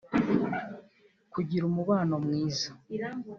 kugira 1.33 1.63
umubano 1.69 2.15
mwiza 2.25 2.67